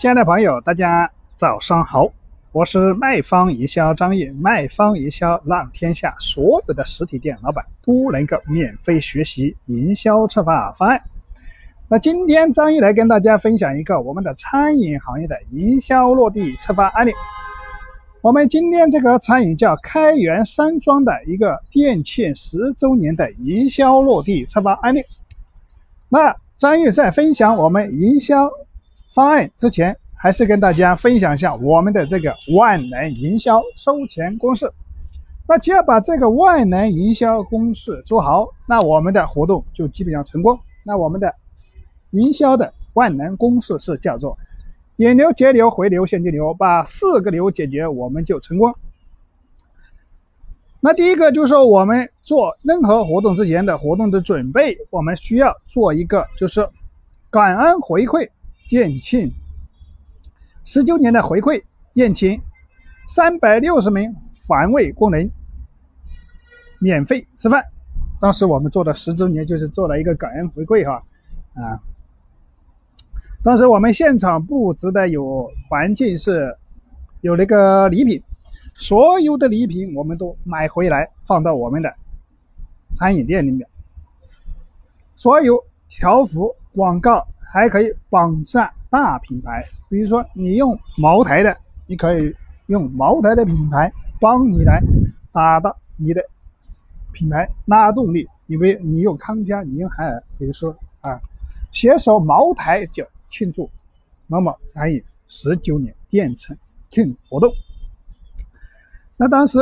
[0.00, 2.10] 亲爱的朋友，大家早上好，
[2.52, 11.02] 我是卖方营销张毅，卖方营销让天下所有的实体店老板都能够免费学习营销策划方案。
[11.86, 17.12] 那今天张毅来跟大家分享一个我们的餐饮行业的营销落地策划案例。
[18.22, 25.04] 我们今天这个餐饮叫开元山庄的一个店庆十周年的营销落地策划案例。
[26.08, 28.50] 那张玉在分享我们营销
[29.10, 34.70] 方案之前，还是跟大家分享一下我们的这个万能营销收钱公式。
[35.48, 40.58] 那只要把这个万能营销公式做好，那我们的活动就基本上成功。
[40.84, 41.34] 那我们的
[42.10, 44.38] 营销的万能公式是叫做。
[44.98, 48.74] 引流、截流、回流、现金流，把四个流解决，我们就成功。
[50.78, 56.68] 那第一个就是说，我们做任何活动之前的活动的准备，我们需要做一个就是
[57.30, 58.28] 感恩回馈
[58.70, 59.32] 店庆
[60.64, 62.40] 十周年的回馈宴请，
[63.08, 64.14] 三百六十名
[64.46, 65.28] 环卫工人
[66.78, 67.64] 免费吃饭。
[68.20, 71.02] 当时我们做的十周年就是做了一个感恩回馈哈，
[71.54, 71.82] 啊。
[73.42, 76.56] 当时我们现场布置的有环境是，
[77.22, 78.22] 有那个礼品，
[78.74, 81.92] 所有的礼品我们都买回来放到我们的
[82.94, 83.68] 餐饮店里面。
[85.16, 92.34] 所有条幅广告还可以绑上大品牌，比如说你用茅台的，你可以
[92.66, 94.80] 用茅台的品牌帮你来
[95.32, 96.24] 打到你的
[97.12, 98.28] 品牌拉动力。
[98.46, 101.20] 因为你用康佳，你用海尔，比如说啊，
[101.72, 103.06] 携手茅台就。
[103.32, 103.70] 庆祝
[104.26, 106.56] 某某餐饮十九年店庆
[106.90, 107.48] 庆活动。
[109.16, 109.60] 那当时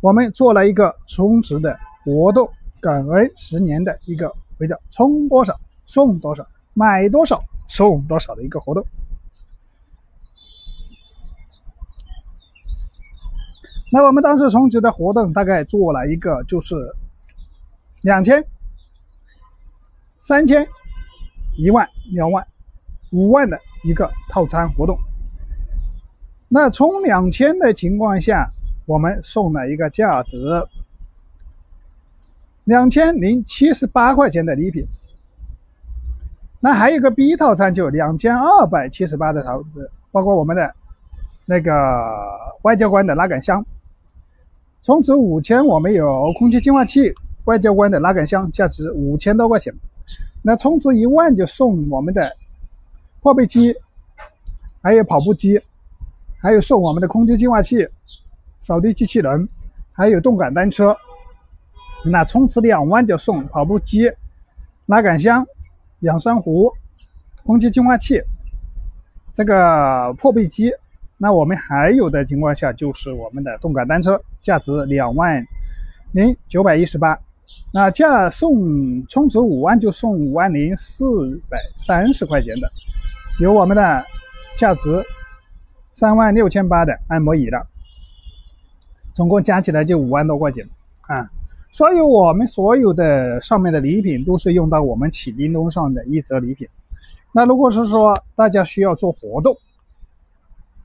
[0.00, 5.54] 我们做了一个充值的活动，感恩十年的一个回叫充多少
[5.86, 6.44] 送多少，
[6.76, 8.86] 买多少送多少的一个活动。
[13.90, 16.94] 那我们当时充值的活动大概做了一个，就是
[18.02, 18.44] 两千、
[20.20, 20.68] 三千、
[21.56, 22.46] 一万、两万。
[23.12, 24.98] 五万的一个套餐活动，
[26.48, 28.50] 那充两千的情况下，
[28.84, 30.36] 我们送了一个价值
[32.64, 34.86] 两千零七十八块钱的礼品。
[36.66, 39.62] 那还有个 B 套餐，就两千二百七十八的套，
[40.10, 40.74] 包括我们的
[41.44, 41.72] 那个
[42.62, 43.64] 外交官的拉杆箱。
[44.82, 49.72] 充值五千，我们有空气净化器、外交官的拉杆箱，价值五千多块钱。
[50.42, 52.36] 那充值一万就送我们的。
[53.20, 53.72] 破壁机，
[54.82, 55.60] 还有跑步机，
[56.38, 57.88] 还有送我们的空气净化器、
[58.58, 59.48] 扫地机器人，
[59.92, 60.96] 还有动感单车。
[62.04, 64.10] 那充值两万就送跑步机、
[64.86, 65.46] 拉杆箱、
[66.00, 66.72] 养生壶、
[67.44, 68.22] 空气净化器，
[69.34, 70.72] 这个破壁机。
[71.18, 75.42] 那我们还有的情况下就是我们的动感单车，价值两万
[76.12, 77.18] 零九百一十八。
[77.72, 82.70] 那价送充值五万就送五万零四百三十块钱的。
[83.40, 84.04] 有我们的
[84.56, 85.04] 价值
[85.92, 87.66] 三万六千八的按摩椅的，
[89.14, 90.68] 总共加起来就五万多块钱
[91.02, 91.30] 啊！
[91.76, 96.66] 所以我们所有的上面的礼品都是用到我们启叮咚上的一折礼品。
[97.32, 99.54] 那如果是说大家需要做活动，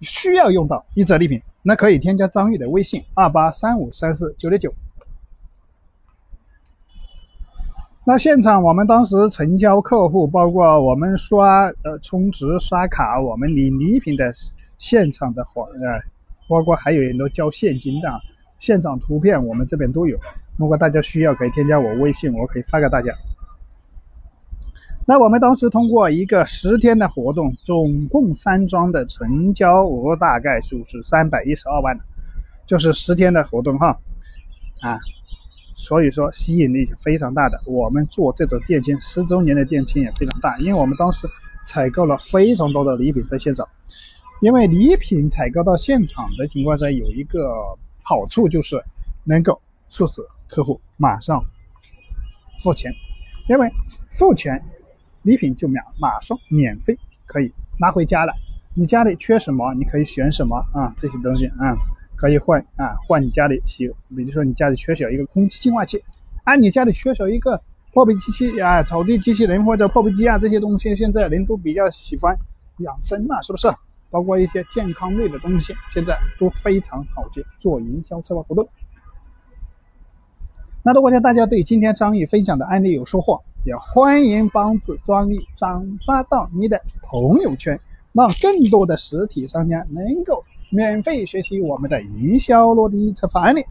[0.02, 4.74] 需要用到一折礼品，那可以添加张玉的微信二八三五三四九六九。
[8.04, 14.34] 那现场我们当时成交客户，包括我们刷呃充值刷卡，我们领礼品的
[14.78, 16.04] 现场的活呃，
[16.50, 18.10] 包括还有很多交现金的
[18.58, 20.20] 现场图片，我们这边都有。
[20.62, 23.12] 如果大家需要，可以添加我微信，我可以发给大家。
[25.08, 31.98] 那我们当时通过一个十天的活动，总共三庄的成交额大概就是三百一十二万，
[32.68, 34.00] 就是十天的活动哈，
[34.82, 35.00] 啊。
[35.74, 41.28] 所以说吸引力非常大的，我们做这种店庆十周年的店庆也非常大，因为我们当时
[41.66, 43.68] 采购了非常多的礼品在现场，
[44.42, 47.52] 因为礼品采购到现场的情况下有一个
[48.04, 48.80] 好处就是
[49.24, 49.60] 能够
[49.90, 50.22] 促使
[50.52, 51.44] 客户马上
[52.62, 52.94] 付钱，
[53.50, 53.72] 因为
[54.12, 54.64] 付钱
[55.24, 56.96] 礼品就免马上免费
[57.26, 58.34] 可以拿回家了，
[58.76, 61.76] 你家里缺什么你可以选什么啊这些东西啊。
[62.18, 66.04] 可以换啊，换你家里洗，比如说你家里缺少一个空气净化器，
[66.44, 67.60] 啊，你家里缺少一个
[67.94, 72.38] 破壁机器啊，扫地机器人或者破壁机啊，这些东西现在人都比较喜欢
[72.78, 73.68] 养生嘛，是不是？
[74.12, 78.70] 包括一些健康类的东西，现在都非常好去做营销策划活动。
[80.84, 87.80] 那如果大家对今天张毅分享的案例有收获，也欢迎帮助张毅转发到你的朋友圈，
[88.14, 93.64] 让更多的实体商家能够免费学习我们的营销落地策划案例。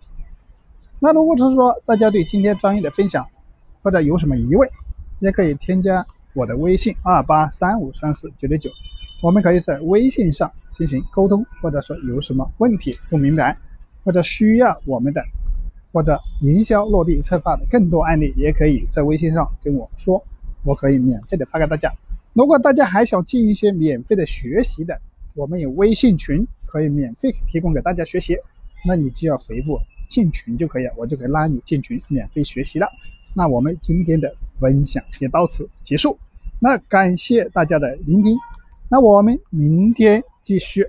[1.00, 3.26] 那如果是说大家对今天张毅的分享
[3.82, 4.70] 或者有什么疑问，
[5.18, 8.70] 也可以添加我的微信二八三五三四九六九，
[9.20, 10.48] 我们可以在微信上
[10.78, 13.58] 进行沟通，或者说有什么问题不明白，
[14.04, 15.20] 或者需要我们的
[15.92, 20.22] 或者营销落地策划的更多案例，也可以在微信上跟我说，
[20.64, 21.92] 我可以免费的发给大家。
[22.32, 25.00] 如果大家还想进一些免费的学习的，
[25.34, 28.36] 我们有微信群可以免费提供给大家学习，
[28.86, 32.88] 那你只要回复进群就可以了，我就可以拉你进群免费学习了。
[33.34, 36.16] 那我们今天的分享也到此结束，
[36.60, 38.36] 那感谢大家的聆听，
[38.88, 40.88] 那我们明天继续。